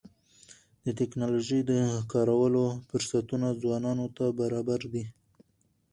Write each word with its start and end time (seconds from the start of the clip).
د 0.85 0.87
ټکنالوژۍ 0.99 1.61
د 1.71 1.73
کارولو 2.11 2.63
فرصتونه 2.89 3.47
ځوانانو 3.61 4.05
ته 4.17 4.25
برابر 4.39 4.81
دي. 4.93 5.05